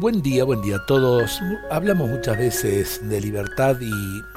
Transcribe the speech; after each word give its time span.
Buen 0.00 0.22
día, 0.22 0.44
buen 0.44 0.62
día 0.62 0.76
a 0.76 0.86
todos. 0.86 1.40
Hablamos 1.72 2.08
muchas 2.08 2.38
veces 2.38 3.00
de 3.08 3.20
libertad 3.20 3.74
y 3.80 3.90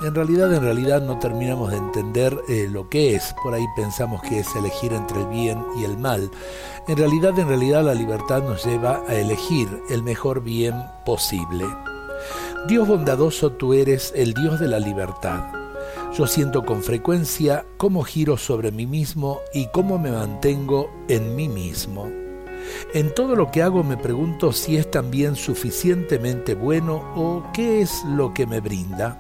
en 0.03 0.15
realidad, 0.15 0.51
en 0.51 0.63
realidad 0.63 1.03
no 1.03 1.19
terminamos 1.19 1.69
de 1.69 1.77
entender 1.77 2.35
eh, 2.49 2.67
lo 2.67 2.89
que 2.89 3.13
es. 3.13 3.35
Por 3.43 3.53
ahí 3.53 3.63
pensamos 3.75 4.23
que 4.23 4.39
es 4.39 4.55
elegir 4.55 4.91
entre 4.91 5.21
el 5.21 5.27
bien 5.27 5.63
y 5.77 5.83
el 5.83 5.99
mal. 5.99 6.31
En 6.87 6.97
realidad, 6.97 7.37
en 7.37 7.47
realidad 7.47 7.83
la 7.83 7.93
libertad 7.93 8.41
nos 8.41 8.65
lleva 8.65 9.03
a 9.07 9.13
elegir 9.13 9.67
el 9.91 10.01
mejor 10.01 10.41
bien 10.41 10.73
posible. 11.05 11.65
Dios 12.67 12.87
bondadoso, 12.87 13.51
tú 13.51 13.75
eres 13.75 14.13
el 14.15 14.33
Dios 14.33 14.59
de 14.59 14.67
la 14.67 14.79
libertad. 14.79 15.43
Yo 16.17 16.25
siento 16.25 16.65
con 16.65 16.81
frecuencia 16.81 17.67
cómo 17.77 18.01
giro 18.01 18.35
sobre 18.35 18.71
mí 18.71 18.87
mismo 18.87 19.41
y 19.53 19.67
cómo 19.67 19.99
me 19.99 20.11
mantengo 20.11 20.89
en 21.07 21.35
mí 21.35 21.47
mismo. 21.47 22.20
En 22.93 23.13
todo 23.13 23.35
lo 23.35 23.51
que 23.51 23.61
hago 23.61 23.83
me 23.83 23.97
pregunto 23.97 24.51
si 24.51 24.77
es 24.77 24.89
también 24.89 25.35
suficientemente 25.35 26.55
bueno 26.55 27.13
o 27.15 27.43
qué 27.53 27.81
es 27.81 28.03
lo 28.05 28.33
que 28.33 28.45
me 28.45 28.59
brinda. 28.59 29.17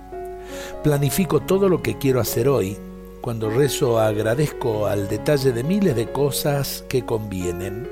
Planifico 0.83 1.39
todo 1.39 1.69
lo 1.69 1.81
que 1.81 1.97
quiero 1.97 2.19
hacer 2.19 2.47
hoy. 2.47 2.77
Cuando 3.21 3.49
rezo 3.49 3.99
agradezco 3.99 4.87
al 4.87 5.07
detalle 5.07 5.51
de 5.51 5.63
miles 5.63 5.95
de 5.95 6.11
cosas 6.11 6.83
que 6.89 7.05
convienen. 7.05 7.87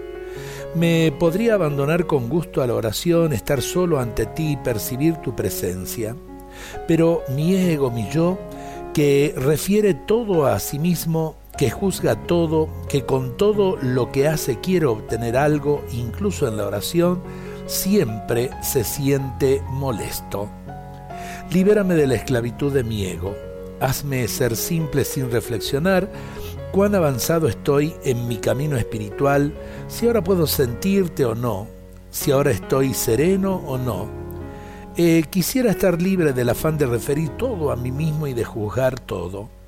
Me 0.75 1.11
podría 1.17 1.55
abandonar 1.55 2.05
con 2.05 2.29
gusto 2.29 2.61
a 2.61 2.67
la 2.67 2.75
oración, 2.75 3.33
estar 3.33 3.61
solo 3.61 3.99
ante 3.99 4.25
ti 4.25 4.51
y 4.51 4.57
percibir 4.57 5.17
tu 5.17 5.35
presencia. 5.35 6.15
Pero 6.87 7.23
mi 7.29 7.55
ego, 7.55 7.89
mi 7.89 8.09
yo, 8.09 8.37
que 8.93 9.33
refiere 9.35 9.93
todo 9.93 10.45
a 10.45 10.59
sí 10.59 10.77
mismo, 10.77 11.35
que 11.59 11.69
juzga 11.69 12.15
todo, 12.15 12.69
que 12.87 13.05
con 13.05 13.35
todo 13.35 13.75
lo 13.81 14.13
que 14.13 14.29
hace 14.29 14.61
quiere 14.61 14.85
obtener 14.85 15.35
algo, 15.35 15.83
incluso 15.91 16.47
en 16.47 16.55
la 16.55 16.65
oración, 16.65 17.21
siempre 17.65 18.49
se 18.63 18.85
siente 18.85 19.61
molesto. 19.67 20.49
Libérame 21.51 21.95
de 21.95 22.07
la 22.07 22.15
esclavitud 22.15 22.71
de 22.71 22.85
mi 22.85 23.03
ego. 23.03 23.35
Hazme 23.81 24.25
ser 24.29 24.55
simple 24.55 25.03
sin 25.03 25.29
reflexionar 25.29 26.09
cuán 26.71 26.95
avanzado 26.95 27.49
estoy 27.49 27.93
en 28.05 28.29
mi 28.29 28.37
camino 28.37 28.77
espiritual, 28.77 29.53
si 29.89 30.07
ahora 30.07 30.23
puedo 30.23 30.47
sentirte 30.47 31.25
o 31.25 31.35
no, 31.35 31.67
si 32.09 32.31
ahora 32.31 32.51
estoy 32.51 32.93
sereno 32.93 33.55
o 33.67 33.77
no. 33.77 34.07
Eh, 34.95 35.25
quisiera 35.29 35.71
estar 35.71 36.01
libre 36.01 36.31
del 36.31 36.47
afán 36.47 36.77
de 36.77 36.85
referir 36.85 37.31
todo 37.31 37.69
a 37.73 37.75
mí 37.75 37.91
mismo 37.91 38.27
y 38.27 38.33
de 38.33 38.45
juzgar 38.45 38.97
todo. 38.97 39.58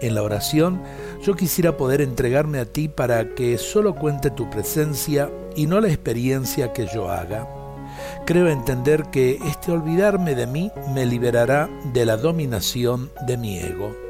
En 0.00 0.14
la 0.14 0.22
oración 0.22 0.82
yo 1.22 1.34
quisiera 1.34 1.76
poder 1.76 2.00
entregarme 2.00 2.58
a 2.58 2.66
ti 2.66 2.88
para 2.88 3.34
que 3.34 3.58
solo 3.58 3.94
cuente 3.94 4.30
tu 4.30 4.50
presencia 4.50 5.30
y 5.54 5.66
no 5.66 5.80
la 5.80 5.88
experiencia 5.88 6.72
que 6.72 6.86
yo 6.86 7.10
haga. 7.10 7.48
Creo 8.26 8.48
entender 8.48 9.04
que 9.10 9.38
este 9.46 9.72
olvidarme 9.72 10.34
de 10.34 10.46
mí 10.46 10.70
me 10.94 11.06
liberará 11.06 11.70
de 11.92 12.04
la 12.04 12.16
dominación 12.16 13.10
de 13.26 13.38
mi 13.38 13.58
ego. 13.58 14.05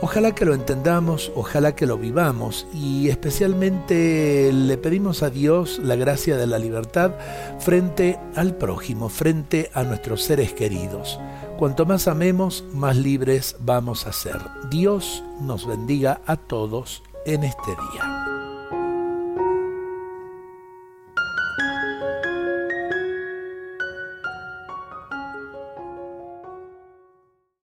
Ojalá 0.00 0.34
que 0.34 0.44
lo 0.44 0.54
entendamos, 0.54 1.32
ojalá 1.34 1.74
que 1.74 1.86
lo 1.86 1.98
vivamos 1.98 2.66
y 2.72 3.08
especialmente 3.08 4.52
le 4.52 4.78
pedimos 4.78 5.22
a 5.22 5.30
Dios 5.30 5.80
la 5.82 5.96
gracia 5.96 6.36
de 6.36 6.46
la 6.46 6.58
libertad 6.58 7.12
frente 7.58 8.18
al 8.36 8.54
prójimo, 8.56 9.08
frente 9.08 9.70
a 9.74 9.82
nuestros 9.82 10.22
seres 10.22 10.52
queridos. 10.52 11.18
Cuanto 11.58 11.86
más 11.86 12.06
amemos, 12.06 12.64
más 12.72 12.96
libres 12.96 13.56
vamos 13.58 14.06
a 14.06 14.12
ser. 14.12 14.38
Dios 14.70 15.24
nos 15.40 15.66
bendiga 15.66 16.20
a 16.26 16.36
todos 16.36 17.02
en 17.26 17.42
este 17.42 17.72
día. 17.92 18.37